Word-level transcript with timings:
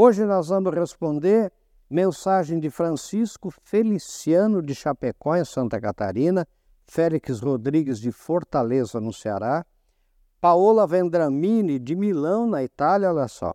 Hoje 0.00 0.24
nós 0.24 0.46
vamos 0.46 0.72
responder 0.72 1.52
mensagem 1.90 2.60
de 2.60 2.70
Francisco 2.70 3.50
Feliciano 3.64 4.62
de 4.62 4.72
Chapecó, 4.72 5.34
em 5.34 5.44
Santa 5.44 5.80
Catarina, 5.80 6.46
Félix 6.86 7.40
Rodrigues 7.40 7.98
de 7.98 8.12
Fortaleza, 8.12 9.00
no 9.00 9.12
Ceará, 9.12 9.66
Paola 10.40 10.86
Vendramini 10.86 11.80
de 11.80 11.96
Milão, 11.96 12.46
na 12.46 12.62
Itália, 12.62 13.12
olha 13.12 13.26
só. 13.26 13.52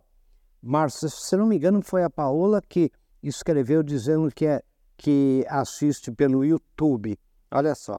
Marcia, 0.60 1.08
se 1.08 1.34
não 1.34 1.46
me 1.46 1.56
engano, 1.56 1.80
foi 1.80 2.02
a 2.04 2.10
Paola 2.10 2.60
que 2.60 2.92
escreveu 3.22 3.82
dizendo 3.82 4.30
que, 4.30 4.44
é, 4.44 4.62
que 4.98 5.46
assiste 5.48 6.12
pelo 6.12 6.44
YouTube. 6.44 7.18
Olha 7.50 7.74
só. 7.74 7.98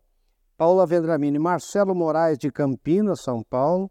Paola 0.55 0.85
Vendramini, 0.85 1.39
Marcelo 1.39 1.95
Moraes 1.95 2.37
de 2.37 2.51
Campinas, 2.51 3.21
São 3.21 3.41
Paulo, 3.41 3.89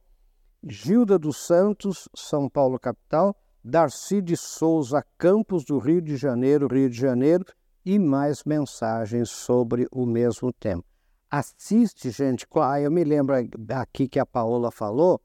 Gilda 0.62 1.18
dos 1.18 1.44
Santos, 1.44 2.08
São 2.14 2.48
Paulo, 2.48 2.78
capital, 2.78 3.36
Darcy 3.66 4.20
de 4.20 4.36
Souza 4.36 5.02
Campos, 5.16 5.64
do 5.64 5.78
Rio 5.78 6.02
de 6.02 6.18
Janeiro, 6.18 6.68
Rio 6.68 6.90
de 6.90 6.98
Janeiro, 6.98 7.46
e 7.82 7.98
mais 7.98 8.44
mensagens 8.44 9.30
sobre 9.30 9.88
o 9.90 10.04
mesmo 10.04 10.52
tema. 10.52 10.84
Assiste, 11.30 12.10
gente. 12.10 12.46
Ah, 12.56 12.78
eu 12.78 12.90
me 12.90 13.02
lembro 13.02 13.34
aqui 13.70 14.06
que 14.06 14.20
a 14.20 14.26
Paola 14.26 14.70
falou. 14.70 15.18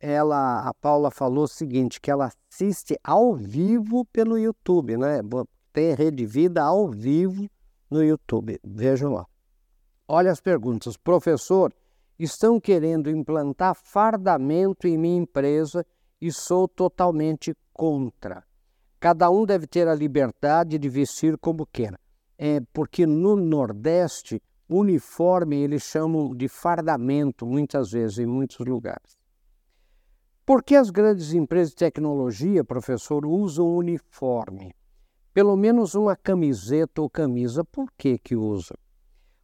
Ela, 0.00 0.68
a 0.68 0.74
Paula 0.74 1.08
falou 1.10 1.44
o 1.44 1.48
seguinte, 1.48 2.00
que 2.00 2.10
ela 2.10 2.32
assiste 2.50 2.98
ao 3.02 3.36
vivo 3.36 4.04
pelo 4.06 4.36
YouTube, 4.36 4.96
né? 4.96 5.20
Tem 5.72 5.94
Rede 5.94 6.26
Vida 6.26 6.62
ao 6.64 6.88
vivo 6.88 7.48
no 7.88 8.02
YouTube. 8.02 8.58
Vejam 8.64 9.12
lá. 9.12 9.26
Olha 10.08 10.32
as 10.32 10.40
perguntas. 10.40 10.96
Professor, 10.96 11.72
estão 12.18 12.58
querendo 12.58 13.08
implantar 13.08 13.76
fardamento 13.76 14.88
em 14.88 14.98
minha 14.98 15.18
empresa 15.22 15.86
e 16.20 16.32
sou 16.32 16.66
totalmente 16.66 17.56
contra. 17.72 18.44
Cada 19.00 19.30
um 19.30 19.46
deve 19.46 19.66
ter 19.66 19.86
a 19.86 19.94
liberdade 19.94 20.78
de 20.78 20.88
vestir 20.88 21.38
como 21.38 21.66
queira. 21.66 21.98
É 22.36 22.60
porque 22.72 23.06
no 23.06 23.36
Nordeste, 23.36 24.42
uniforme 24.68 25.56
eles 25.56 25.82
chamam 25.84 26.34
de 26.34 26.48
fardamento, 26.48 27.46
muitas 27.46 27.90
vezes, 27.90 28.18
em 28.18 28.26
muitos 28.26 28.58
lugares. 28.66 29.16
Por 30.44 30.62
que 30.62 30.74
as 30.74 30.90
grandes 30.90 31.32
empresas 31.32 31.70
de 31.70 31.76
tecnologia, 31.76 32.64
professor, 32.64 33.26
usam 33.26 33.76
uniforme? 33.76 34.74
Pelo 35.32 35.56
menos 35.56 35.94
uma 35.94 36.16
camiseta 36.16 37.02
ou 37.02 37.10
camisa, 37.10 37.64
por 37.64 37.92
que 37.96 38.18
que 38.18 38.34
usam? 38.34 38.76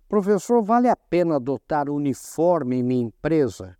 Professor, 0.08 0.62
vale 0.62 0.88
a 0.88 0.96
pena 0.96 1.36
adotar 1.36 1.90
uniforme 1.90 2.76
em 2.76 2.82
minha 2.82 3.04
empresa? 3.04 3.76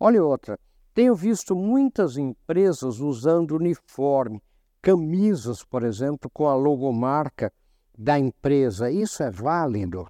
Olha 0.00 0.24
outra, 0.24 0.58
tenho 0.96 1.14
visto 1.14 1.54
muitas 1.54 2.16
empresas 2.16 3.00
usando 3.00 3.54
uniforme, 3.54 4.42
camisas, 4.80 5.62
por 5.62 5.82
exemplo, 5.82 6.30
com 6.32 6.48
a 6.48 6.54
logomarca 6.54 7.52
da 7.98 8.18
empresa. 8.18 8.90
Isso 8.90 9.22
é 9.22 9.30
válido? 9.30 10.08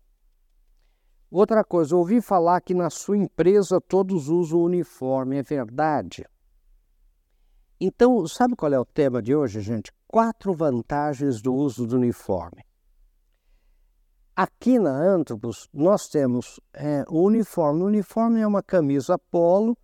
Outra 1.29 1.65
coisa, 1.65 1.97
ouvi 1.97 2.21
falar 2.21 2.61
que 2.61 2.73
na 2.73 2.89
sua 2.89 3.17
empresa 3.17 3.81
todos 3.81 4.29
usam 4.29 4.61
uniforme, 4.61 5.39
é 5.39 5.43
verdade? 5.43 6.25
Então, 7.81 8.25
sabe 8.29 8.55
qual 8.55 8.73
é 8.73 8.79
o 8.79 8.85
tema 8.85 9.21
de 9.21 9.35
hoje, 9.35 9.61
gente? 9.63 9.91
Quatro 10.07 10.55
vantagens 10.55 11.43
do 11.43 11.53
uso 11.53 11.85
do 11.85 11.97
uniforme. 11.97 12.63
Aqui 14.37 14.79
na 14.79 14.93
Antropos, 14.93 15.69
nós 15.75 16.09
temos 16.09 16.61
é, 16.73 17.05
o 17.09 17.25
uniforme. 17.25 17.83
O 17.83 17.87
uniforme 17.87 18.41
é 18.41 18.47
uma 18.47 18.63
camisa 18.63 19.19
polo 19.19 19.77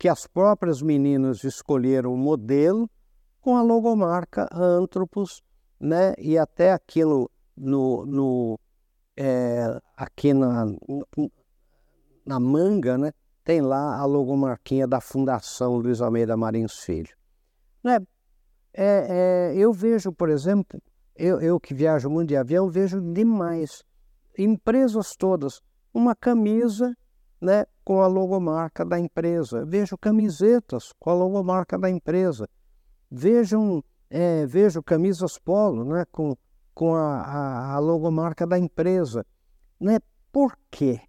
que 0.00 0.08
as 0.08 0.26
próprias 0.26 0.80
meninas 0.80 1.44
escolheram 1.44 2.14
o 2.14 2.16
modelo 2.16 2.88
com 3.38 3.54
a 3.54 3.62
logomarca 3.62 4.48
Antropos, 4.50 5.42
né? 5.78 6.14
E 6.16 6.38
até 6.38 6.72
aqui 6.72 7.04
no, 7.04 7.30
no, 7.54 8.06
no 8.06 8.60
é, 9.14 9.78
aqui 9.94 10.32
na, 10.32 10.64
na 12.24 12.40
manga, 12.40 12.96
né? 12.96 13.12
Tem 13.44 13.60
lá 13.60 13.98
a 13.98 14.06
logomarquinha 14.06 14.88
da 14.88 15.02
Fundação 15.02 15.76
Luiz 15.76 16.00
Almeida 16.00 16.34
Marins 16.34 16.78
Filho. 16.78 17.14
Né? 17.84 17.98
É, 18.72 19.50
é, 19.52 19.54
eu 19.54 19.70
vejo, 19.70 20.10
por 20.12 20.30
exemplo, 20.30 20.80
eu, 21.14 21.42
eu 21.42 21.60
que 21.60 21.74
viajo 21.74 22.08
muito 22.08 22.30
de 22.30 22.38
avião, 22.38 22.70
vejo 22.70 23.02
demais 23.12 23.84
empresas 24.38 25.14
todas 25.14 25.60
uma 25.92 26.14
camisa 26.14 26.96
né, 27.38 27.66
com 27.90 28.00
a 28.02 28.06
logomarca 28.06 28.84
da 28.84 29.00
empresa. 29.00 29.64
Vejo 29.64 29.98
camisetas 29.98 30.92
com 30.96 31.10
a 31.10 31.14
logomarca 31.14 31.76
da 31.76 31.90
empresa. 31.90 32.48
Vejam, 33.10 33.82
é, 34.08 34.46
vejo 34.46 34.80
camisas 34.80 35.40
polo 35.40 35.84
né, 35.84 36.04
com, 36.12 36.36
com 36.72 36.94
a, 36.94 37.20
a, 37.20 37.74
a 37.74 37.80
logomarca 37.80 38.46
da 38.46 38.56
empresa. 38.56 39.26
Né? 39.80 39.98
Por 40.30 40.56
quê? 40.70 41.00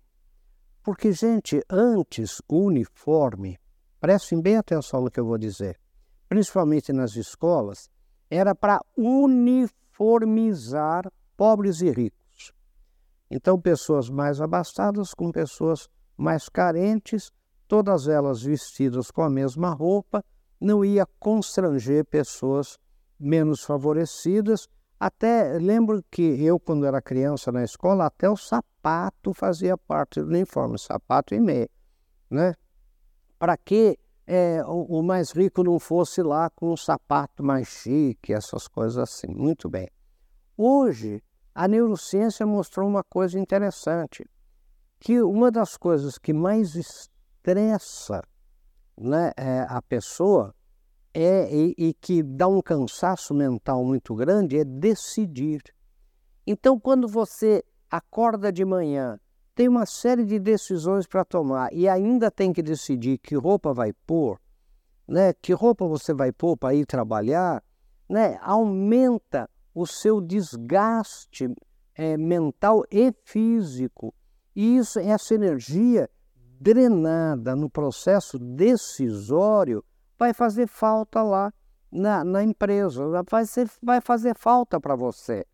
Porque, 0.81 1.11
gente, 1.11 1.63
antes 1.69 2.41
o 2.49 2.65
uniforme, 2.65 3.59
prestem 3.99 4.41
bem 4.41 4.57
atenção 4.57 5.03
no 5.03 5.11
que 5.11 5.19
eu 5.19 5.25
vou 5.27 5.37
dizer, 5.37 5.79
principalmente 6.27 6.91
nas 6.91 7.15
escolas, 7.15 7.91
era 8.27 8.55
para 8.55 8.83
uniformizar 8.97 11.03
pobres 11.37 11.81
e 11.81 11.91
ricos. 11.91 12.51
Então, 13.29 13.61
pessoas 13.61 14.09
mais 14.09 14.41
abastadas 14.41 15.13
com 15.13 15.31
pessoas 15.31 15.87
mais 16.21 16.47
carentes, 16.47 17.31
todas 17.67 18.07
elas 18.07 18.43
vestidas 18.43 19.09
com 19.09 19.23
a 19.23 19.29
mesma 19.29 19.71
roupa, 19.71 20.23
não 20.59 20.85
ia 20.85 21.05
constranger 21.19 22.05
pessoas 22.05 22.77
menos 23.19 23.63
favorecidas. 23.63 24.67
Até 24.99 25.57
lembro 25.57 26.03
que 26.11 26.21
eu, 26.21 26.59
quando 26.59 26.85
era 26.85 27.01
criança 27.01 27.51
na 27.51 27.63
escola, 27.63 28.05
até 28.05 28.29
o 28.29 28.37
sapato 28.37 29.33
fazia 29.33 29.75
parte 29.75 30.21
do 30.21 30.27
uniforme, 30.27 30.77
sapato 30.77 31.33
e 31.33 31.39
meia, 31.39 31.69
né? 32.29 32.53
Para 33.39 33.57
que 33.57 33.97
é, 34.27 34.63
o, 34.63 34.99
o 34.99 35.03
mais 35.03 35.31
rico 35.31 35.63
não 35.63 35.79
fosse 35.79 36.21
lá 36.21 36.51
com 36.51 36.71
um 36.71 36.77
sapato 36.77 37.43
mais 37.43 37.67
chique, 37.67 38.31
essas 38.31 38.67
coisas 38.67 38.99
assim. 38.99 39.33
Muito 39.33 39.67
bem. 39.67 39.89
Hoje, 40.55 41.23
a 41.55 41.67
neurociência 41.67 42.45
mostrou 42.45 42.87
uma 42.87 43.03
coisa 43.03 43.39
interessante 43.39 44.23
que 45.01 45.19
uma 45.19 45.49
das 45.49 45.75
coisas 45.75 46.19
que 46.19 46.31
mais 46.31 46.75
estressa 46.75 48.21
né, 48.95 49.31
é, 49.35 49.65
a 49.67 49.81
pessoa 49.81 50.53
é, 51.11 51.51
e, 51.51 51.73
e, 51.75 51.93
que 51.95 52.21
dá 52.21 52.47
um 52.47 52.61
cansaço 52.61 53.33
mental 53.33 53.83
muito 53.83 54.13
grande 54.13 54.59
é 54.59 54.63
decidir. 54.63 55.63
Então, 56.45 56.79
quando 56.79 57.07
você 57.07 57.63
acorda 57.89 58.51
de 58.51 58.63
manhã, 58.63 59.19
tem 59.55 59.67
uma 59.67 59.87
série 59.87 60.23
de 60.23 60.39
decisões 60.39 61.07
para 61.07 61.25
tomar 61.25 61.73
e 61.73 61.89
ainda 61.89 62.29
tem 62.29 62.53
que 62.53 62.61
decidir 62.61 63.17
que 63.17 63.35
roupa 63.35 63.73
vai 63.73 63.91
pôr, 64.05 64.39
né, 65.07 65.33
que 65.33 65.51
roupa 65.51 65.87
você 65.87 66.13
vai 66.13 66.31
pôr 66.31 66.55
para 66.55 66.75
ir 66.75 66.85
trabalhar, 66.85 67.63
né, 68.07 68.37
aumenta 68.39 69.49
o 69.73 69.87
seu 69.87 70.21
desgaste 70.21 71.51
é, 71.95 72.15
mental 72.17 72.83
e 72.91 73.11
físico. 73.25 74.13
E 74.55 74.77
isso, 74.77 74.99
essa 74.99 75.33
energia 75.33 76.09
drenada 76.59 77.55
no 77.55 77.69
processo 77.69 78.37
decisório 78.37 79.83
vai 80.17 80.33
fazer 80.33 80.67
falta 80.67 81.23
lá 81.23 81.53
na, 81.91 82.23
na 82.23 82.43
empresa, 82.43 83.03
vai, 83.29 83.45
ser, 83.45 83.69
vai 83.81 83.99
fazer 83.99 84.35
falta 84.35 84.79
para 84.79 84.95
você. 84.95 85.45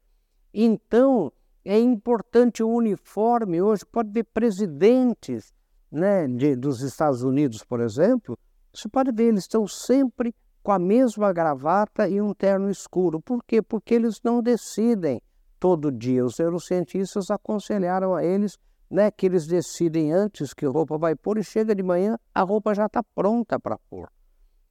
Então, 0.54 1.32
é 1.64 1.80
importante 1.80 2.62
o 2.64 2.70
uniforme. 2.70 3.62
Hoje 3.62 3.86
pode 3.86 4.12
ver 4.12 4.24
presidentes 4.26 5.54
né, 5.92 6.28
de, 6.28 6.56
dos 6.56 6.82
Estados 6.82 7.24
Unidos, 7.24 7.64
por 7.64 7.80
exemplo, 7.80 8.38
você 8.74 8.88
pode 8.88 9.12
ver, 9.12 9.30
eles 9.30 9.44
estão 9.44 9.68
sempre 9.68 10.36
com 10.62 10.72
a 10.72 10.78
mesma 10.78 11.34
gravata 11.34 12.08
e 12.08 12.22
um 12.22 12.34
terno 12.34 12.70
escuro. 12.70 13.20
Por 13.20 13.44
quê? 13.44 13.62
Porque 13.62 13.96
eles 13.96 14.22
não 14.24 14.42
decidem 14.42 15.22
todo 15.60 15.92
dia. 15.92 16.24
Os 16.24 16.38
neurocientistas 16.38 17.32
aconselharam 17.32 18.14
a 18.14 18.24
eles 18.24 18.58
né, 18.90 19.12
que 19.12 19.26
eles 19.26 19.46
decidem 19.46 20.14
antes 20.14 20.54
que 20.54 20.66
roupa 20.66 20.98
vai 20.98 21.16
pôr 21.16 21.38
e 21.38 21.44
chega 21.44 21.76
de 21.76 21.84
manhã, 21.84 22.18
a 22.34 22.42
roupa 22.42 22.74
já 22.74 22.86
está 22.86 23.04
pronta 23.04 23.60
para 23.60 23.78
pôr. 23.90 24.10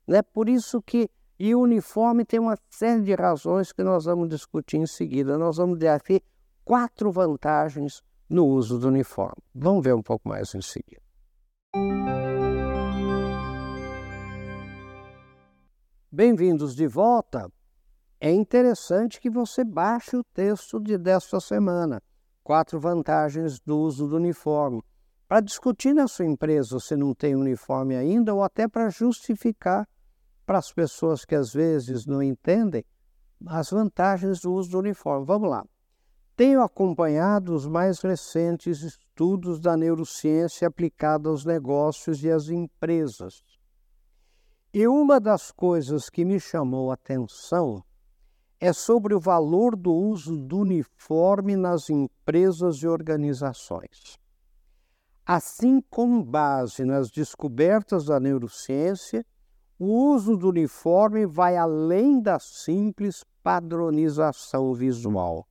Né? 0.06 0.22
Por 0.22 0.48
isso 0.48 0.80
que 0.82 1.10
e 1.38 1.54
o 1.54 1.60
uniforme 1.60 2.24
tem 2.24 2.40
uma 2.40 2.56
série 2.70 3.02
de 3.02 3.14
razões 3.14 3.70
que 3.70 3.82
nós 3.82 4.06
vamos 4.06 4.30
discutir 4.30 4.78
em 4.78 4.86
seguida. 4.86 5.36
Nós 5.36 5.58
vamos 5.58 5.82
aqui 5.84 6.22
quatro 6.64 7.12
vantagens 7.12 8.02
no 8.28 8.46
uso 8.46 8.78
do 8.78 8.88
uniforme. 8.88 9.42
Vamos 9.54 9.84
ver 9.84 9.94
um 9.94 10.02
pouco 10.02 10.26
mais 10.26 10.54
em 10.54 10.62
seguida. 10.62 11.02
Bem-vindos 16.10 16.74
de 16.74 16.86
volta. 16.86 17.52
É 18.18 18.32
interessante 18.32 19.20
que 19.20 19.28
você 19.28 19.62
baixe 19.62 20.16
o 20.16 20.24
texto 20.24 20.80
de 20.80 20.96
desta 20.96 21.38
semana 21.38 22.02
quatro 22.46 22.78
vantagens 22.78 23.58
do 23.58 23.76
uso 23.76 24.06
do 24.06 24.14
uniforme, 24.14 24.80
para 25.26 25.40
discutir 25.40 25.92
na 25.92 26.06
sua 26.06 26.26
empresa 26.26 26.78
se 26.78 26.94
não 26.94 27.12
tem 27.12 27.34
uniforme 27.34 27.96
ainda 27.96 28.32
ou 28.32 28.40
até 28.40 28.68
para 28.68 28.88
justificar 28.88 29.84
para 30.46 30.58
as 30.58 30.72
pessoas 30.72 31.24
que 31.24 31.34
às 31.34 31.52
vezes 31.52 32.06
não 32.06 32.22
entendem 32.22 32.84
as 33.48 33.70
vantagens 33.70 34.38
do 34.42 34.52
uso 34.52 34.70
do 34.70 34.78
uniforme. 34.78 35.26
Vamos 35.26 35.50
lá. 35.50 35.64
Tenho 36.36 36.62
acompanhado 36.62 37.52
os 37.52 37.66
mais 37.66 37.98
recentes 37.98 38.80
estudos 38.80 39.58
da 39.58 39.76
neurociência 39.76 40.68
aplicada 40.68 41.28
aos 41.28 41.44
negócios 41.44 42.22
e 42.22 42.30
às 42.30 42.48
empresas. 42.48 43.42
E 44.72 44.86
uma 44.86 45.18
das 45.18 45.50
coisas 45.50 46.08
que 46.08 46.24
me 46.24 46.38
chamou 46.38 46.92
a 46.92 46.94
atenção 46.94 47.82
é 48.60 48.72
sobre 48.72 49.14
o 49.14 49.20
valor 49.20 49.76
do 49.76 49.92
uso 49.92 50.36
do 50.36 50.58
uniforme 50.58 51.56
nas 51.56 51.90
empresas 51.90 52.76
e 52.76 52.86
organizações. 52.86 54.18
Assim, 55.24 55.80
com 55.90 56.22
base 56.22 56.84
nas 56.84 57.10
descobertas 57.10 58.06
da 58.06 58.20
neurociência, 58.20 59.26
o 59.78 60.12
uso 60.14 60.36
do 60.36 60.48
uniforme 60.48 61.26
vai 61.26 61.56
além 61.56 62.20
da 62.20 62.38
simples 62.38 63.24
padronização 63.42 64.72
visual. 64.72 65.46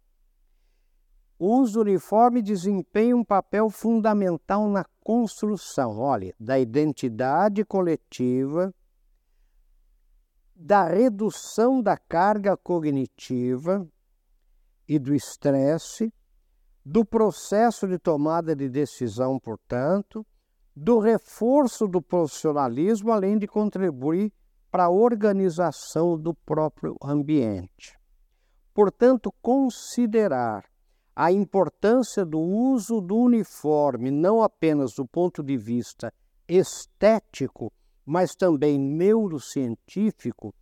O 1.37 1.59
uso 1.59 1.73
do 1.73 1.81
uniforme 1.81 2.41
desempenha 2.41 3.15
um 3.15 3.23
papel 3.23 3.69
fundamental 3.69 4.69
na 4.69 4.85
construção, 5.03 5.99
olha, 5.99 6.33
da 6.39 6.57
identidade 6.57 7.63
coletiva, 7.65 8.73
da 10.55 10.85
redução 10.85 11.81
da 11.81 11.97
carga 11.97 12.55
cognitiva 12.55 13.85
e 14.87 14.97
do 14.97 15.13
estresse, 15.13 16.13
do 16.85 17.03
processo 17.03 17.87
de 17.87 17.97
tomada 17.97 18.55
de 18.55 18.69
decisão, 18.69 19.39
portanto, 19.39 20.25
do 20.75 20.99
reforço 20.99 21.87
do 21.87 22.01
profissionalismo, 22.01 23.11
além 23.11 23.37
de 23.37 23.47
contribuir 23.47 24.31
para 24.69 24.85
a 24.85 24.89
organização 24.89 26.17
do 26.17 26.33
próprio 26.33 26.95
ambiente. 27.01 27.97
Portanto, 28.73 29.33
considerar 29.41 30.65
a 31.15 31.31
importância 31.31 32.25
do 32.25 32.39
uso 32.39 32.99
do 32.99 33.15
uniforme, 33.15 34.11
não 34.11 34.43
apenas 34.43 34.93
do 34.93 35.07
ponto 35.07 35.41
de 35.41 35.55
vista 35.55 36.13
estético, 36.47 37.71
mas 38.05 38.35
também 38.35 38.77
neurocientífico, 38.77 40.53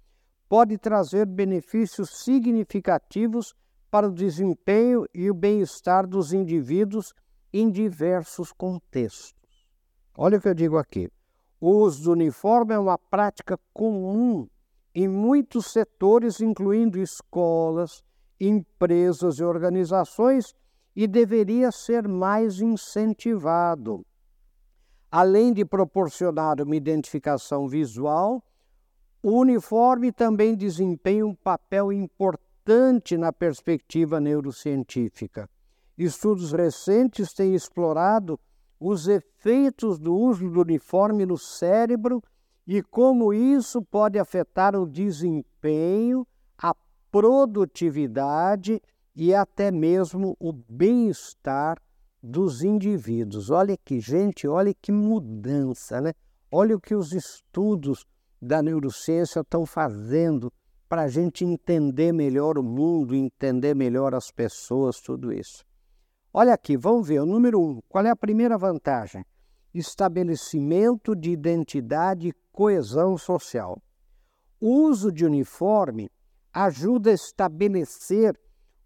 pode 0.47 0.77
trazer 0.77 1.25
benefícios 1.25 2.23
significativos 2.23 3.53
para 3.91 4.07
o 4.07 4.13
desempenho 4.13 5.05
e 5.13 5.29
o 5.29 5.33
bem-estar 5.33 6.07
dos 6.07 6.31
indivíduos 6.31 7.13
em 7.51 7.69
diversos 7.69 8.51
contextos. 8.51 9.67
Olha 10.17 10.37
o 10.37 10.41
que 10.41 10.47
eu 10.47 10.53
digo 10.53 10.77
aqui. 10.77 11.09
O 11.59 11.69
uso 11.69 12.03
do 12.03 12.11
uniforme 12.11 12.73
é 12.73 12.79
uma 12.79 12.97
prática 12.97 13.59
comum 13.73 14.47
em 14.95 15.07
muitos 15.07 15.67
setores, 15.67 16.39
incluindo 16.39 16.99
escolas, 16.99 18.03
empresas 18.39 19.39
e 19.39 19.43
organizações, 19.43 20.53
e 20.95 21.07
deveria 21.07 21.71
ser 21.71 22.07
mais 22.07 22.61
incentivado 22.61 24.05
além 25.13 25.53
de 25.53 25.63
proporcionar 25.63 26.59
uma 26.59 26.75
identificação 26.75 27.67
visual, 27.67 28.43
o 29.21 29.33
uniforme 29.33 30.11
também 30.11 30.55
desempenha 30.55 31.23
um 31.23 31.35
papel 31.35 31.93
importante 31.93 33.15
na 33.15 33.31
perspectiva 33.31 34.19
neurocientífica. 34.19 35.47
Estudos 35.95 36.51
recentes 36.51 37.31
têm 37.31 37.53
explorado 37.53 38.39
os 38.79 39.07
efeitos 39.07 39.99
do 39.99 40.15
uso 40.15 40.49
do 40.49 40.61
uniforme 40.61 41.27
no 41.27 41.37
cérebro 41.37 42.19
e 42.65 42.81
como 42.81 43.31
isso 43.31 43.83
pode 43.83 44.17
afetar 44.17 44.75
o 44.75 44.87
desempenho, 44.87 46.25
a 46.57 46.73
produtividade 47.11 48.81
e 49.15 49.31
até 49.35 49.69
mesmo 49.69 50.35
o 50.39 50.51
bem-estar 50.51 51.77
dos 52.23 52.63
indivíduos. 52.63 53.49
Olha 53.49 53.75
que 53.75 53.99
gente, 53.99 54.47
olha 54.47 54.73
que 54.73 54.93
mudança, 54.93 55.99
né? 55.99 56.13
Olha 56.49 56.77
o 56.77 56.79
que 56.79 56.95
os 56.95 57.11
estudos 57.11 58.05
da 58.41 58.61
neurociência 58.61 59.41
estão 59.41 59.65
fazendo 59.65 60.51
para 60.87 61.03
a 61.03 61.07
gente 61.09 61.43
entender 61.43 62.13
melhor 62.13 62.57
o 62.57 62.63
mundo, 62.63 63.13
entender 63.13 63.75
melhor 63.75 64.15
as 64.15 64.31
pessoas, 64.31 65.01
tudo 65.01 65.33
isso. 65.33 65.65
Olha 66.31 66.53
aqui, 66.53 66.77
vamos 66.77 67.07
ver. 67.07 67.19
O 67.19 67.25
número 67.25 67.59
um, 67.59 67.81
qual 67.89 68.05
é 68.05 68.09
a 68.09 68.15
primeira 68.15 68.57
vantagem? 68.57 69.25
Estabelecimento 69.73 71.15
de 71.15 71.31
identidade 71.31 72.29
e 72.29 72.33
coesão 72.51 73.17
social. 73.17 73.81
O 74.61 74.87
uso 74.87 75.11
de 75.11 75.25
uniforme 75.25 76.09
ajuda 76.53 77.09
a 77.09 77.13
estabelecer 77.13 78.39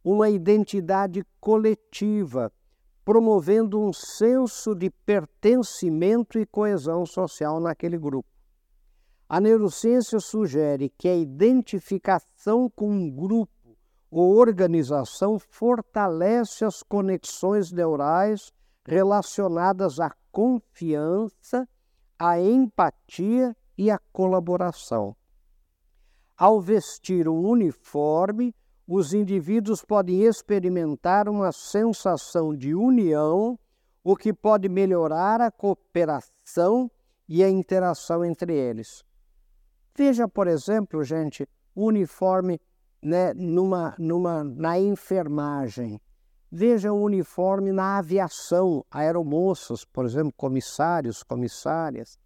uma 0.03 0.29
identidade 0.29 1.23
coletiva 1.39 2.51
promovendo 3.07 3.79
um 3.79 3.93
senso 3.93 4.75
de 4.75 4.89
pertencimento 4.89 6.37
e 6.37 6.45
coesão 6.45 7.05
social 7.05 7.57
naquele 7.57 7.97
grupo. 7.97 8.27
A 9.29 9.39
neurociência 9.39 10.19
sugere 10.19 10.89
que 10.97 11.07
a 11.07 11.15
identificação 11.15 12.69
com 12.69 12.91
um 12.91 13.09
grupo 13.09 13.77
ou 14.11 14.35
organização 14.35 15.39
fortalece 15.39 16.65
as 16.65 16.83
conexões 16.83 17.71
neurais 17.71 18.51
relacionadas 18.85 20.01
à 20.01 20.13
confiança, 20.29 21.65
à 22.19 22.37
empatia 22.41 23.55
e 23.77 23.89
à 23.89 23.97
colaboração. 24.11 25.15
Ao 26.35 26.59
vestir 26.59 27.29
um 27.29 27.39
uniforme, 27.39 28.53
os 28.87 29.13
indivíduos 29.13 29.83
podem 29.83 30.23
experimentar 30.23 31.27
uma 31.27 31.51
sensação 31.51 32.55
de 32.55 32.73
união, 32.73 33.59
o 34.03 34.15
que 34.15 34.31
pode 34.31 34.69
melhorar 34.69 35.41
a 35.41 35.51
cooperação 35.51 36.89
e 37.27 37.43
a 37.43 37.49
interação 37.49 38.23
entre 38.23 38.53
eles. 38.53 39.03
Veja, 39.93 40.27
por 40.27 40.47
exemplo, 40.47 41.03
gente, 41.03 41.45
o 41.75 41.85
uniforme 41.85 42.61
né, 43.01 43.33
numa, 43.33 43.93
numa, 43.99 44.43
na 44.43 44.79
enfermagem. 44.79 45.99
Veja 46.49 46.93
o 46.93 47.01
uniforme 47.01 47.73
na 47.73 47.97
aviação, 47.97 48.85
aeromoças, 48.89 49.83
por 49.83 50.05
exemplo, 50.05 50.31
comissários, 50.37 51.23
comissárias. 51.23 52.17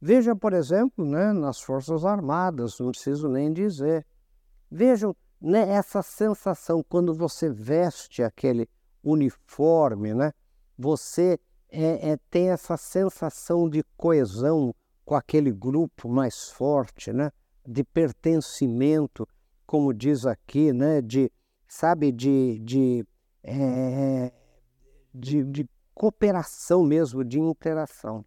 Veja, 0.00 0.34
por 0.34 0.54
exemplo, 0.54 1.04
né, 1.04 1.32
nas 1.32 1.60
Forças 1.60 2.04
Armadas, 2.04 2.78
não 2.80 2.90
preciso 2.90 3.28
nem 3.28 3.52
dizer. 3.52 4.06
Vejam 4.70 5.14
né, 5.42 5.68
essa 5.70 6.02
sensação 6.02 6.84
quando 6.88 7.12
você 7.12 7.50
veste 7.50 8.22
aquele 8.22 8.68
uniforme, 9.02 10.14
né, 10.14 10.32
você 10.78 11.38
é, 11.68 12.10
é, 12.10 12.16
tem 12.30 12.50
essa 12.50 12.76
sensação 12.76 13.68
de 13.68 13.82
coesão 13.96 14.72
com 15.04 15.16
aquele 15.16 15.50
grupo 15.50 16.08
mais 16.08 16.48
forte, 16.50 17.12
né, 17.12 17.32
de 17.66 17.82
pertencimento, 17.82 19.26
como 19.66 19.92
diz 19.92 20.24
aqui, 20.24 20.72
né, 20.72 21.02
de 21.02 21.30
sabe 21.66 22.12
de, 22.12 22.60
de, 22.60 23.04
é, 23.42 24.32
de, 25.12 25.42
de 25.42 25.68
cooperação 25.92 26.84
mesmo, 26.84 27.24
de 27.24 27.40
interação. 27.40 28.24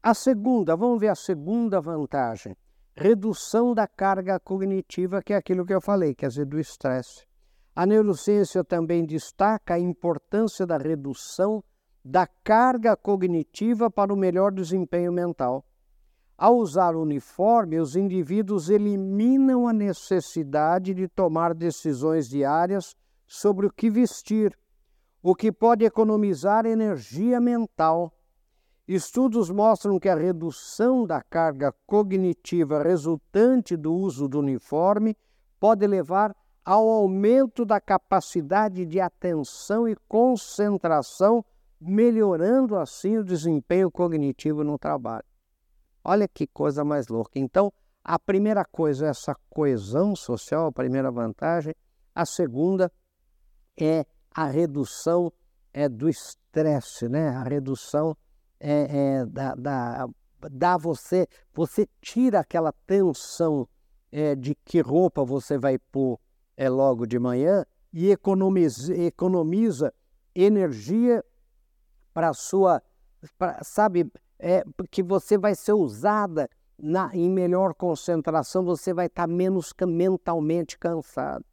A 0.00 0.14
segunda, 0.14 0.76
vamos 0.76 1.00
ver 1.00 1.08
a 1.08 1.14
segunda 1.14 1.80
vantagem 1.80 2.56
redução 2.94 3.74
da 3.74 3.86
carga 3.86 4.38
cognitiva, 4.38 5.22
que 5.22 5.32
é 5.32 5.36
aquilo 5.36 5.64
que 5.64 5.74
eu 5.74 5.80
falei, 5.80 6.14
quer 6.14 6.28
dizer, 6.28 6.46
do 6.46 6.58
estresse. 6.58 7.26
A 7.74 7.86
neurociência 7.86 8.62
também 8.62 9.04
destaca 9.04 9.74
a 9.74 9.78
importância 9.78 10.66
da 10.66 10.76
redução 10.76 11.64
da 12.04 12.26
carga 12.44 12.96
cognitiva 12.96 13.90
para 13.90 14.12
o 14.12 14.16
melhor 14.16 14.52
desempenho 14.52 15.12
mental. 15.12 15.64
Ao 16.36 16.56
usar 16.56 16.96
o 16.96 17.02
uniforme, 17.02 17.78
os 17.78 17.94
indivíduos 17.94 18.68
eliminam 18.68 19.68
a 19.68 19.72
necessidade 19.72 20.92
de 20.92 21.08
tomar 21.08 21.54
decisões 21.54 22.28
diárias 22.28 22.96
sobre 23.26 23.66
o 23.66 23.72
que 23.72 23.88
vestir, 23.88 24.56
o 25.22 25.34
que 25.34 25.52
pode 25.52 25.84
economizar 25.84 26.66
energia 26.66 27.40
mental 27.40 28.12
Estudos 28.86 29.48
mostram 29.48 29.98
que 29.98 30.08
a 30.08 30.16
redução 30.16 31.06
da 31.06 31.22
carga 31.22 31.72
cognitiva 31.86 32.82
resultante 32.82 33.76
do 33.76 33.94
uso 33.94 34.28
do 34.28 34.40
uniforme 34.40 35.16
pode 35.60 35.86
levar 35.86 36.34
ao 36.64 36.88
aumento 36.88 37.64
da 37.64 37.80
capacidade 37.80 38.84
de 38.84 39.00
atenção 39.00 39.88
e 39.88 39.96
concentração, 40.08 41.44
melhorando 41.80 42.76
assim 42.76 43.18
o 43.18 43.24
desempenho 43.24 43.90
cognitivo 43.90 44.64
no 44.64 44.78
trabalho. 44.78 45.24
Olha 46.04 46.26
que 46.26 46.46
coisa 46.46 46.84
mais 46.84 47.06
louca. 47.06 47.38
Então, 47.38 47.72
a 48.04 48.18
primeira 48.18 48.64
coisa 48.64 49.06
é 49.06 49.10
essa 49.10 49.36
coesão 49.48 50.16
social, 50.16 50.66
a 50.66 50.72
primeira 50.72 51.10
vantagem. 51.10 51.74
A 52.12 52.26
segunda 52.26 52.90
é 53.80 54.04
a 54.34 54.46
redução 54.46 55.32
é, 55.72 55.88
do 55.88 56.08
estresse, 56.08 57.08
né? 57.08 57.28
a 57.28 57.44
redução 57.44 58.16
é, 58.62 59.20
é, 59.20 59.26
da, 59.26 59.54
da, 59.56 60.08
dá 60.50 60.76
você, 60.76 61.26
você 61.52 61.88
tira 62.00 62.38
aquela 62.38 62.72
tensão 62.86 63.68
é, 64.12 64.36
de 64.36 64.54
que 64.54 64.80
roupa 64.80 65.24
você 65.24 65.58
vai 65.58 65.78
pôr 65.78 66.18
é, 66.56 66.68
logo 66.68 67.04
de 67.04 67.18
manhã 67.18 67.66
e 67.92 68.10
economiza, 68.10 68.94
economiza 68.94 69.92
energia 70.32 71.24
para 72.14 72.32
sua, 72.32 72.80
pra, 73.36 73.62
sabe, 73.64 74.10
é, 74.38 74.62
que 74.90 75.02
você 75.02 75.36
vai 75.36 75.56
ser 75.56 75.72
usada 75.72 76.48
na, 76.78 77.10
em 77.14 77.28
melhor 77.28 77.74
concentração, 77.74 78.64
você 78.64 78.94
vai 78.94 79.06
estar 79.06 79.26
tá 79.26 79.32
menos 79.32 79.74
mentalmente 79.86 80.78
cansado. 80.78 81.44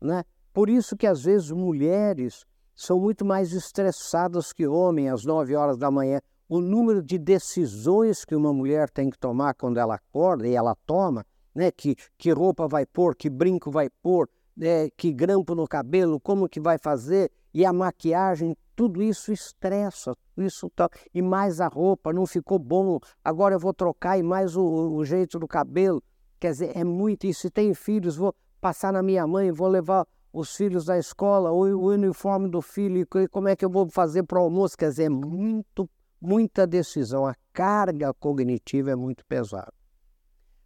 Né? 0.00 0.24
Por 0.52 0.68
isso 0.68 0.96
que 0.96 1.06
às 1.06 1.22
vezes 1.22 1.50
mulheres 1.50 2.44
são 2.74 2.98
muito 2.98 3.24
mais 3.24 3.52
estressadas 3.52 4.52
que 4.52 4.66
homens 4.66 5.12
às 5.12 5.24
9 5.24 5.54
horas 5.54 5.78
da 5.78 5.90
manhã. 5.90 6.20
O 6.54 6.60
número 6.60 7.02
de 7.02 7.18
decisões 7.18 8.24
que 8.24 8.32
uma 8.32 8.52
mulher 8.52 8.88
tem 8.88 9.10
que 9.10 9.18
tomar 9.18 9.54
quando 9.54 9.76
ela 9.76 9.96
acorda, 9.96 10.46
e 10.46 10.54
ela 10.54 10.76
toma, 10.86 11.26
né? 11.52 11.72
que, 11.72 11.96
que 12.16 12.30
roupa 12.30 12.68
vai 12.68 12.86
pôr, 12.86 13.16
que 13.16 13.28
brinco 13.28 13.72
vai 13.72 13.90
pôr, 13.90 14.30
né? 14.56 14.88
que 14.96 15.12
grampo 15.12 15.56
no 15.56 15.66
cabelo, 15.66 16.20
como 16.20 16.48
que 16.48 16.60
vai 16.60 16.78
fazer, 16.78 17.28
e 17.52 17.66
a 17.66 17.72
maquiagem, 17.72 18.56
tudo 18.76 19.02
isso 19.02 19.32
estressa, 19.32 20.14
isso 20.36 20.70
tá, 20.70 20.88
e 21.12 21.20
mais 21.20 21.60
a 21.60 21.66
roupa, 21.66 22.12
não 22.12 22.24
ficou 22.24 22.60
bom, 22.60 23.00
agora 23.24 23.56
eu 23.56 23.58
vou 23.58 23.74
trocar 23.74 24.16
e 24.16 24.22
mais 24.22 24.56
o, 24.56 24.62
o 24.62 25.04
jeito 25.04 25.40
do 25.40 25.48
cabelo. 25.48 26.00
Quer 26.38 26.52
dizer, 26.52 26.76
é 26.76 26.84
muito. 26.84 27.26
E 27.26 27.34
se 27.34 27.50
tem 27.50 27.74
filhos, 27.74 28.16
vou 28.16 28.32
passar 28.60 28.92
na 28.92 29.02
minha 29.02 29.26
mãe, 29.26 29.50
vou 29.50 29.66
levar 29.66 30.06
os 30.32 30.54
filhos 30.54 30.84
da 30.84 30.96
escola, 30.96 31.50
o, 31.50 31.62
o 31.62 31.88
uniforme 31.88 32.48
do 32.48 32.62
filho, 32.62 33.04
como 33.28 33.48
é 33.48 33.56
que 33.56 33.64
eu 33.64 33.70
vou 33.70 33.90
fazer 33.90 34.22
para 34.22 34.38
o 34.38 34.42
almoço? 34.42 34.78
Quer 34.78 34.90
dizer, 34.90 35.04
é 35.06 35.08
muito, 35.08 35.90
muita 36.20 36.66
decisão. 36.66 37.26
A 37.26 37.34
carga 37.52 38.12
cognitiva 38.14 38.90
é 38.90 38.96
muito 38.96 39.24
pesada. 39.26 39.72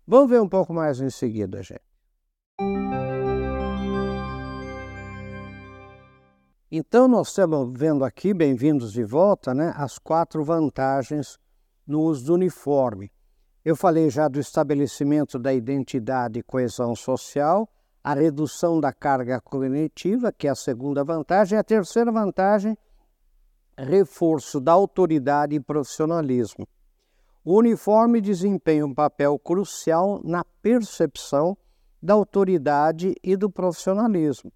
Vamos 0.07 0.31
ver 0.31 0.41
um 0.41 0.49
pouco 0.49 0.73
mais 0.73 1.01
em 1.01 1.11
seguida, 1.11 1.63
gente. 1.63 1.83
Então, 6.71 7.09
nós 7.09 7.29
estamos 7.29 7.73
vendo 7.79 8.05
aqui, 8.05 8.35
bem-vindos 8.35 8.93
de 8.93 9.03
volta, 9.03 9.55
né, 9.55 9.73
as 9.75 9.99
quatro 9.99 10.45
vantagens 10.45 11.39
no 11.87 12.03
uso 12.03 12.27
do 12.27 12.35
uniforme. 12.35 13.11
Eu 13.65 13.75
falei 13.75 14.11
já 14.11 14.29
do 14.29 14.39
estabelecimento 14.39 15.39
da 15.39 15.53
identidade 15.53 16.39
e 16.39 16.43
coesão 16.43 16.95
social, 16.95 17.69
a 18.05 18.15
redução 18.15 18.81
da 18.81 18.93
carga 18.93 19.41
cognitiva, 19.41 20.31
que 20.31 20.47
é 20.47 20.51
a 20.51 20.55
segunda 20.55 21.03
vantagem, 21.03 21.59
a 21.59 21.65
terceira 21.65 22.13
vantagem, 22.13 22.77
reforço 23.85 24.61
da 24.61 24.73
autoridade 24.73 25.55
e 25.55 25.61
profissionalismo. 25.61 26.67
O 27.45 27.57
uniforme 27.57 28.21
desempenha 28.21 28.85
um 28.85 28.95
papel 28.95 29.39
crucial 29.39 30.21
na 30.25 30.45
percepção 30.61 31.57
da 32.03 32.15
autoridade 32.15 33.15
e 33.23 33.37
do 33.37 33.51
profissionalismo. 33.51 34.53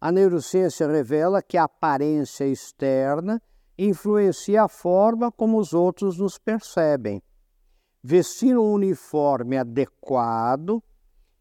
A 0.00 0.10
neurociência 0.10 0.86
revela 0.86 1.42
que 1.42 1.56
a 1.56 1.64
aparência 1.64 2.44
externa 2.46 3.40
influencia 3.78 4.64
a 4.64 4.68
forma 4.68 5.30
como 5.30 5.58
os 5.58 5.72
outros 5.72 6.18
nos 6.18 6.38
percebem. 6.38 7.22
Vestir 8.02 8.56
um 8.58 8.72
uniforme 8.72 9.56
adequado 9.56 10.82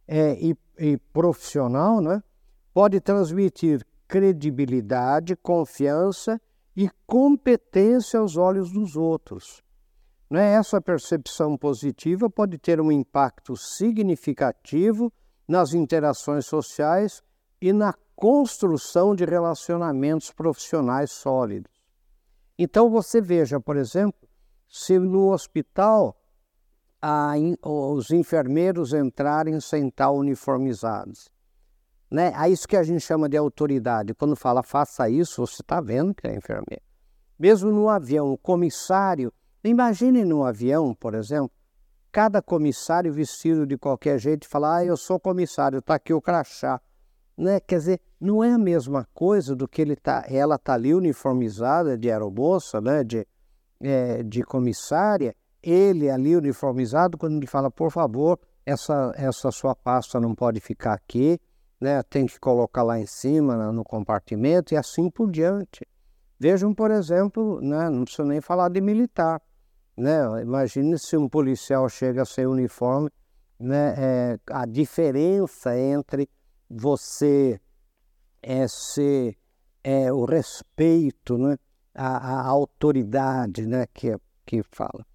é, 0.08 0.34
e, 0.34 0.56
e, 0.78 0.98
profissional 1.12 2.02
né, 2.02 2.24
pode 2.74 3.00
transmitir 3.00 3.86
credibilidade, 4.08 5.36
confiança 5.36 6.36
e 6.36 6.53
competência 7.06 8.20
aos 8.20 8.36
olhos 8.36 8.72
dos 8.72 8.96
outros. 8.96 9.64
Né? 10.30 10.54
Essa 10.54 10.82
percepção 10.82 11.58
positiva 11.58 12.30
pode 12.30 12.58
ter 12.58 12.82
um 12.82 12.92
impacto 12.92 13.56
significativo 13.56 15.12
nas 15.48 15.74
interações 15.74 16.46
sociais 16.46 17.22
e 17.62 17.72
na 17.72 17.94
construção 18.16 19.16
de 19.16 19.26
relacionamentos 19.26 20.32
profissionais 20.32 21.12
sólidos. 21.12 21.72
Então 22.58 22.90
você 22.90 23.22
veja, 23.22 23.60
por 23.60 23.78
exemplo, 23.78 24.28
se 24.68 24.98
no 24.98 25.32
hospital 25.32 26.20
a, 27.02 27.34
os 27.62 28.12
enfermeiros 28.12 28.94
entrarem 28.94 29.60
sem 29.60 29.88
estar 29.88 30.12
uniformizados. 30.12 31.33
Né? 32.14 32.32
É 32.36 32.50
isso 32.50 32.68
que 32.68 32.78
a 32.78 32.84
gente 32.84 33.02
chama 33.02 33.28
de 33.28 33.36
autoridade. 33.36 34.14
Quando 34.14 34.36
fala 34.36 34.62
faça 34.62 35.10
isso, 35.10 35.46
você 35.46 35.64
está 35.64 35.82
vendo 35.82 36.14
que 36.14 36.28
é 36.28 36.36
enfermeiro. 36.36 36.84
Mesmo 37.40 37.72
no 37.72 37.90
avião, 37.90 38.32
o 38.32 38.38
comissário, 38.38 39.34
imagine 39.64 40.24
no 40.24 40.46
avião, 40.46 40.94
por 40.94 41.16
exemplo, 41.16 41.52
cada 42.12 42.42
comissário 42.42 43.12
vestido 43.12 43.66
de 43.66 43.78
qualquer 43.78 44.20
jeito 44.20 44.44
e 44.44 44.48
falar, 44.48 44.78
ah, 44.78 44.86
eu 44.86 44.96
sou 44.96 45.20
comissário, 45.20 45.80
está 45.80 45.96
aqui 45.96 46.14
o 46.14 46.22
crachá 46.22 46.80
né? 47.38 47.60
Quer 47.60 47.80
dizer, 47.80 48.02
não 48.20 48.44
é 48.44 48.54
a 48.54 48.58
mesma 48.58 49.08
coisa 49.14 49.56
do 49.56 49.68
que 49.68 49.82
ele 49.82 49.96
tá, 49.96 50.26
ela 50.28 50.56
está 50.56 50.74
ali 50.74 50.94
uniformizada 50.94 51.98
de 51.98 52.10
aeromoça, 52.10 52.80
né? 52.80 53.04
de, 53.04 53.28
é, 53.82 54.24
de 54.24 54.44
comissária, 54.44 55.36
ele 55.62 56.10
ali 56.10 56.36
uniformizado, 56.36 57.18
quando 57.18 57.38
ele 57.38 57.48
fala, 57.48 57.72
por 57.72 57.92
favor, 57.92 58.40
essa, 58.66 59.12
essa 59.16 59.52
sua 59.52 59.76
pasta 59.76 60.20
não 60.20 60.36
pode 60.36 60.60
ficar 60.60 60.94
aqui, 60.94 61.40
né? 61.84 62.02
tem 62.02 62.26
que 62.26 62.40
colocar 62.40 62.82
lá 62.82 62.98
em 62.98 63.06
cima, 63.06 63.70
no 63.74 63.84
compartimento, 63.84 64.74
e 64.74 64.78
assim 64.78 65.10
por 65.10 65.30
diante. 65.30 65.86
Vejam, 66.40 66.74
por 66.74 66.90
exemplo, 66.90 67.60
né? 67.62 67.90
não 67.90 68.06
precisa 68.06 68.26
nem 68.26 68.40
falar 68.40 68.70
de 68.70 68.80
militar. 68.80 69.42
Né? 69.96 70.42
Imagine 70.42 70.98
se 70.98 71.18
um 71.18 71.28
policial 71.28 71.90
chega 71.90 72.24
sem 72.24 72.46
uniforme, 72.46 73.10
né? 73.60 73.96
É, 73.98 74.40
a 74.50 74.66
diferença 74.66 75.78
entre 75.78 76.30
você 76.70 77.60
é, 78.42 78.66
ser 78.68 79.38
é, 79.84 80.12
o 80.12 80.24
respeito, 80.24 81.38
né? 81.38 81.58
autoridade 81.94 83.68
né? 83.68 83.86
que, 83.94 84.18
que 84.46 84.64
fala. 84.72 85.06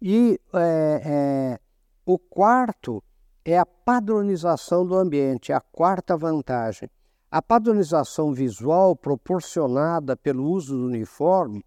E 0.00 0.40
é, 0.54 1.02
é, 1.04 1.60
o 2.06 2.16
quarto 2.16 3.02
é 3.48 3.56
a 3.56 3.64
padronização 3.64 4.84
do 4.84 4.96
ambiente, 4.96 5.52
a 5.52 5.60
quarta 5.60 6.16
vantagem. 6.16 6.90
A 7.30 7.40
padronização 7.40 8.34
visual 8.34 8.96
proporcionada 8.96 10.16
pelo 10.16 10.50
uso 10.50 10.76
do 10.76 10.86
uniforme 10.86 11.64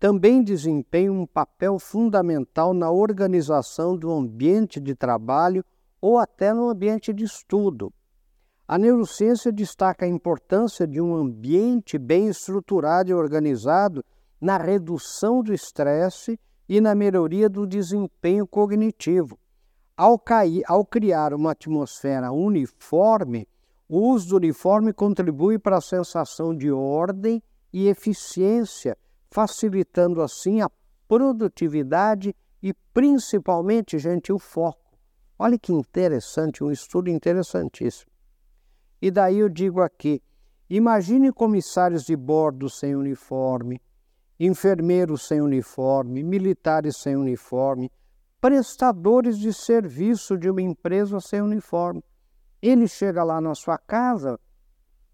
também 0.00 0.42
desempenha 0.42 1.12
um 1.12 1.24
papel 1.24 1.78
fundamental 1.78 2.74
na 2.74 2.90
organização 2.90 3.96
do 3.96 4.10
ambiente 4.10 4.80
de 4.80 4.92
trabalho 4.96 5.64
ou 6.00 6.18
até 6.18 6.52
no 6.52 6.68
ambiente 6.68 7.12
de 7.12 7.22
estudo. 7.22 7.92
A 8.66 8.76
neurociência 8.76 9.52
destaca 9.52 10.04
a 10.04 10.08
importância 10.08 10.84
de 10.84 11.00
um 11.00 11.14
ambiente 11.14 11.96
bem 11.96 12.26
estruturado 12.26 13.08
e 13.08 13.14
organizado 13.14 14.04
na 14.40 14.56
redução 14.56 15.44
do 15.44 15.54
estresse 15.54 16.40
e 16.68 16.80
na 16.80 16.92
melhoria 16.92 17.48
do 17.48 17.68
desempenho 17.68 18.48
cognitivo. 18.48 19.38
Ao, 20.02 20.18
cair, 20.18 20.62
ao 20.66 20.82
criar 20.82 21.34
uma 21.34 21.50
atmosfera 21.50 22.32
uniforme, 22.32 23.46
o 23.86 23.98
uso 23.98 24.30
do 24.30 24.36
uniforme 24.36 24.94
contribui 24.94 25.58
para 25.58 25.76
a 25.76 25.82
sensação 25.82 26.56
de 26.56 26.72
ordem 26.72 27.42
e 27.70 27.86
eficiência, 27.86 28.96
facilitando 29.30 30.22
assim 30.22 30.62
a 30.62 30.70
produtividade 31.06 32.34
e 32.62 32.72
principalmente, 32.94 33.98
gente, 33.98 34.32
o 34.32 34.38
foco. 34.38 34.96
Olha 35.38 35.58
que 35.58 35.70
interessante, 35.70 36.64
um 36.64 36.70
estudo 36.70 37.10
interessantíssimo. 37.10 38.10
E 39.02 39.10
daí 39.10 39.40
eu 39.40 39.50
digo 39.50 39.82
aqui: 39.82 40.22
imagine 40.70 41.30
comissários 41.30 42.04
de 42.04 42.16
bordo 42.16 42.70
sem 42.70 42.96
uniforme, 42.96 43.78
enfermeiros 44.38 45.28
sem 45.28 45.42
uniforme, 45.42 46.22
militares 46.22 46.96
sem 46.96 47.16
uniforme, 47.16 47.92
prestadores 48.40 49.38
de 49.38 49.52
serviço 49.52 50.38
de 50.38 50.48
uma 50.48 50.62
empresa 50.62 51.20
sem 51.20 51.42
uniforme. 51.42 52.02
Ele 52.62 52.88
chega 52.88 53.22
lá 53.22 53.40
na 53.40 53.54
sua 53.54 53.76
casa, 53.76 54.38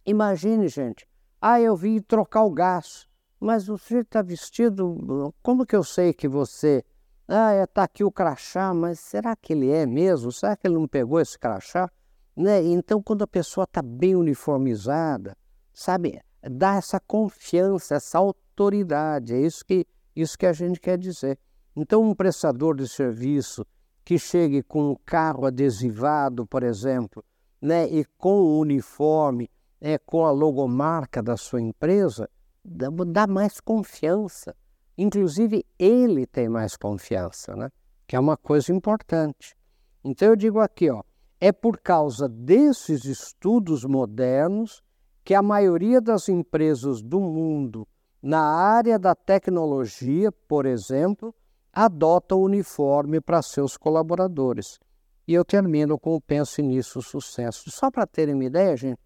imagine, 0.05 0.69
gente, 0.69 1.07
ah, 1.41 1.61
eu 1.61 1.77
vim 1.77 2.01
trocar 2.01 2.45
o 2.45 2.51
gás, 2.51 3.07
mas 3.41 3.67
você 3.67 3.99
está 3.99 4.23
vestido, 4.23 5.33
como 5.43 5.67
que 5.67 5.77
eu 5.77 5.85
sei 5.85 6.13
que 6.13 6.29
você... 6.29 6.85
Ah, 7.29 7.55
está 7.55 7.83
é, 7.83 7.85
aqui 7.85 8.05
o 8.05 8.13
crachá, 8.13 8.73
mas 8.73 9.01
será 9.01 9.35
que 9.35 9.53
ele 9.53 9.69
é 9.69 9.85
mesmo? 9.85 10.31
Será 10.31 10.57
que 10.57 10.65
ele 10.65 10.77
não 10.77 10.87
pegou 10.87 11.21
esse 11.21 11.37
crachá? 11.37 11.91
Né? 12.37 12.63
Então, 12.63 13.03
quando 13.03 13.23
a 13.23 13.27
pessoa 13.27 13.65
está 13.65 13.83
bem 13.83 14.15
uniformizada, 14.15 15.37
sabe, 15.75 16.21
dá 16.41 16.77
essa 16.77 17.01
confiança, 17.01 17.97
essa 17.97 18.19
autoridade, 18.19 19.35
é 19.35 19.41
isso 19.41 19.65
que, 19.65 19.85
isso 20.15 20.39
que 20.39 20.47
a 20.47 20.53
gente 20.53 20.79
quer 20.79 20.97
dizer. 20.97 21.37
Então, 21.77 22.03
um 22.03 22.15
prestador 22.15 22.75
de 22.75 22.89
serviço 22.89 23.67
que 24.05 24.19
chegue 24.19 24.63
com 24.63 24.93
um 24.93 24.97
carro 25.05 25.47
adesivado, 25.47 26.47
por 26.47 26.63
exemplo, 26.63 27.23
né, 27.61 27.87
e 27.89 28.05
com 28.17 28.41
o 28.41 28.59
uniforme, 28.59 29.51
é, 29.81 29.99
com 29.99 30.25
a 30.25 30.31
logomarca 30.31 31.23
da 31.23 31.37
sua 31.37 31.61
empresa, 31.61 32.29
dá, 32.65 32.89
dá 33.07 33.27
mais 33.27 33.61
confiança. 33.61 34.55
Inclusive, 34.97 35.65
ele 35.79 36.27
tem 36.27 36.49
mais 36.49 36.77
confiança, 36.77 37.55
né? 37.55 37.71
que 38.07 38.15
é 38.15 38.21
uma 38.21 38.37
coisa 38.37 38.73
importante. 38.73 39.57
Então 40.05 40.29
eu 40.29 40.37
digo 40.37 40.61
aqui, 40.61 40.89
ó, 40.91 41.03
é 41.41 41.51
por 41.51 41.79
causa 41.81 42.29
desses 42.29 43.05
estudos 43.05 43.85
modernos 43.85 44.83
que 45.25 45.35
a 45.35 45.43
maioria 45.43 46.01
das 46.01 46.29
empresas 46.29 47.03
do 47.03 47.21
mundo 47.21 47.87
na 48.23 48.41
área 48.41 48.99
da 48.99 49.15
tecnologia, 49.15 50.31
por 50.31 50.65
exemplo, 50.65 51.35
adota 51.77 52.35
o 52.35 52.43
uniforme 52.43 53.21
para 53.21 53.43
seus 53.43 53.77
colaboradores. 53.77 54.81
E 55.29 55.35
eu 55.35 55.45
termino 55.45 55.99
com 55.99 56.15
o 56.15 56.21
Pense 56.21 56.63
Nisso 56.63 57.03
Sucesso. 57.03 57.71
Só 57.71 57.91
para 57.91 58.07
terem 58.07 58.35
uma 58.35 58.47
ideia, 58.47 58.75
gente, 58.75 58.99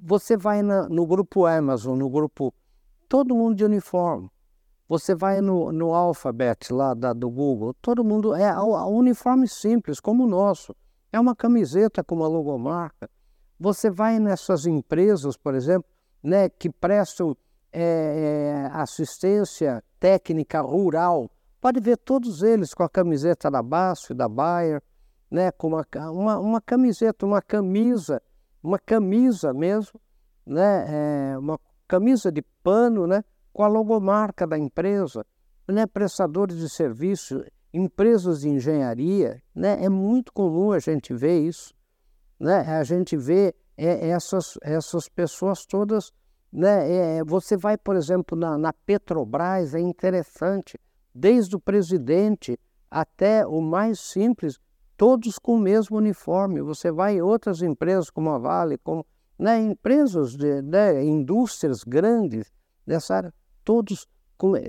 você 0.00 0.34
vai 0.34 0.62
na, 0.62 0.88
no 0.88 1.06
grupo 1.06 1.44
Amazon, 1.44 1.98
no 1.98 2.08
grupo 2.08 2.54
todo 3.06 3.34
mundo 3.34 3.54
de 3.54 3.66
uniforme. 3.66 4.30
Você 4.88 5.14
vai 5.14 5.42
no, 5.42 5.70
no 5.70 5.92
Alphabet 5.92 6.72
lá 6.72 6.94
da, 6.94 7.12
do 7.12 7.28
Google, 7.28 7.74
todo 7.82 8.02
mundo 8.02 8.34
é 8.34 8.48
a 8.48 8.86
uniforme 8.86 9.46
simples, 9.46 10.00
como 10.00 10.24
o 10.24 10.28
nosso. 10.28 10.74
É 11.12 11.20
uma 11.20 11.36
camiseta 11.36 12.02
com 12.02 12.14
uma 12.14 12.28
logomarca. 12.28 13.10
Você 13.60 13.90
vai 13.90 14.18
nessas 14.18 14.64
empresas, 14.64 15.36
por 15.36 15.54
exemplo, 15.54 15.90
né, 16.22 16.48
que 16.48 16.70
prestam 16.70 17.36
é, 17.70 18.70
assistência 18.72 19.84
técnica 20.00 20.62
rural, 20.62 21.30
pode 21.66 21.80
ver 21.80 21.96
todos 21.96 22.44
eles 22.44 22.72
com 22.72 22.84
a 22.84 22.88
camiseta 22.88 23.50
da 23.50 23.60
BASF, 23.60 24.14
da 24.14 24.28
Bayer, 24.28 24.80
né, 25.28 25.50
com 25.50 25.66
uma, 25.66 25.84
uma, 26.12 26.38
uma 26.38 26.60
camiseta, 26.60 27.26
uma 27.26 27.42
camisa, 27.42 28.22
uma 28.62 28.78
camisa 28.78 29.52
mesmo, 29.52 30.00
né, 30.46 31.32
é, 31.32 31.36
uma 31.36 31.58
camisa 31.88 32.30
de 32.30 32.40
pano, 32.62 33.08
né, 33.08 33.24
com 33.52 33.64
a 33.64 33.66
logomarca 33.66 34.46
da 34.46 34.56
empresa, 34.56 35.26
né, 35.66 35.88
prestadores 35.88 36.56
de 36.56 36.68
serviço, 36.70 37.44
empresas 37.74 38.42
de 38.42 38.48
engenharia, 38.48 39.42
né, 39.52 39.84
é 39.84 39.88
muito 39.88 40.32
comum 40.32 40.70
a 40.70 40.78
gente 40.78 41.12
ver 41.12 41.40
isso, 41.40 41.74
né, 42.38 42.60
a 42.60 42.84
gente 42.84 43.16
vê 43.16 43.52
é, 43.76 44.10
essas, 44.10 44.56
essas 44.62 45.08
pessoas 45.08 45.66
todas, 45.66 46.12
né, 46.52 47.18
é, 47.18 47.24
você 47.24 47.56
vai, 47.56 47.76
por 47.76 47.96
exemplo, 47.96 48.38
na, 48.38 48.56
na 48.56 48.72
Petrobras, 48.72 49.74
é 49.74 49.80
interessante, 49.80 50.78
desde 51.16 51.56
o 51.56 51.60
presidente 51.60 52.58
até 52.90 53.46
o 53.46 53.60
mais 53.60 53.98
simples, 53.98 54.58
todos 54.96 55.38
com 55.38 55.54
o 55.54 55.58
mesmo 55.58 55.96
uniforme. 55.96 56.60
Você 56.60 56.90
vai 56.90 57.16
em 57.16 57.22
outras 57.22 57.62
empresas 57.62 58.10
como 58.10 58.30
a 58.30 58.38
Vale, 58.38 58.78
como 58.78 59.04
né, 59.38 59.60
empresas, 59.60 60.36
de, 60.36 60.62
né, 60.62 61.02
indústrias 61.04 61.82
grandes 61.82 62.52
dessa 62.86 63.16
área, 63.16 63.34
todos, 63.64 64.06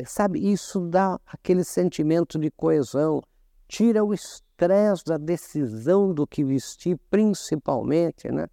sabe, 0.05 0.51
isso 0.51 0.79
dá 0.79 1.19
aquele 1.25 1.63
sentimento 1.63 2.39
de 2.39 2.49
coesão, 2.51 3.21
tira 3.67 4.03
o 4.03 4.13
estresse 4.13 5.05
da 5.05 5.17
decisão 5.17 6.13
do 6.13 6.25
que 6.25 6.43
vestir, 6.43 6.99
principalmente, 7.09 8.31
né? 8.31 8.47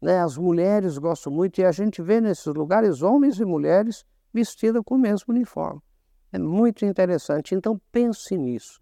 né? 0.00 0.20
As 0.20 0.36
mulheres 0.36 0.98
gostam 0.98 1.32
muito 1.32 1.60
e 1.60 1.64
a 1.64 1.72
gente 1.72 2.02
vê 2.02 2.20
nesses 2.20 2.46
lugares 2.46 3.02
homens 3.02 3.38
e 3.38 3.44
mulheres 3.44 4.04
vestidos 4.32 4.82
com 4.84 4.94
o 4.94 4.98
mesmo 4.98 5.32
uniforme. 5.32 5.80
É 6.32 6.38
muito 6.38 6.84
interessante. 6.86 7.54
Então 7.54 7.80
pense 7.92 8.36
nisso. 8.36 8.80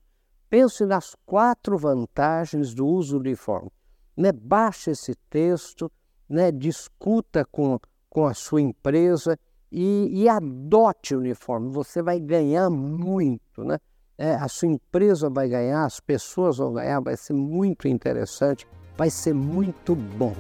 Pense 0.49 0.85
nas 0.87 1.17
quatro 1.27 1.77
vantagens 1.77 2.75
do 2.75 2.87
uso 2.87 3.19
do 3.19 3.21
uniforme. 3.21 3.71
Né? 4.17 4.33
Baixe 4.33 4.91
esse 4.91 5.15
texto, 5.29 5.91
né? 6.29 6.53
discuta 6.53 7.45
com, 7.45 7.79
com 8.09 8.27
a 8.27 8.35
sua 8.35 8.61
empresa 8.61 9.39
e, 9.71 10.09
e 10.11 10.29
adote 10.29 11.15
o 11.15 11.19
uniforme. 11.19 11.71
Você 11.71 12.03
vai 12.03 12.21
ganhar 12.21 12.71
muito. 12.71 13.65
Né? 13.65 13.79
É, 14.19 14.35
a 14.35 14.49
sua 14.49 14.69
empresa 14.69 15.31
vai 15.31 15.49
ganhar, 15.49 15.85
as 15.85 15.99
pessoas 15.99 16.59
vão 16.59 16.75
ganhar, 16.75 17.01
vai 17.01 17.17
ser 17.17 17.33
muito 17.33 17.89
interessante, 17.89 18.67
vai 18.97 19.09
ser 19.09 19.35
muito 19.35 19.95
bom. 19.95 20.35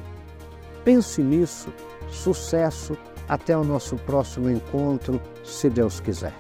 Pense 0.84 1.22
nisso. 1.22 1.72
Sucesso. 2.08 2.96
Até 3.28 3.56
o 3.56 3.62
nosso 3.62 3.94
próximo 3.96 4.50
encontro, 4.50 5.20
se 5.44 5.70
Deus 5.70 6.00
quiser. 6.00 6.34